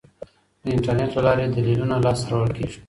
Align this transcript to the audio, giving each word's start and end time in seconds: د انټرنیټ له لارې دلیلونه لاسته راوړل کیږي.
د 0.63 0.65
انټرنیټ 0.75 1.11
له 1.17 1.21
لارې 1.27 1.43
دلیلونه 1.55 1.95
لاسته 2.05 2.25
راوړل 2.31 2.51
کیږي. 2.57 2.77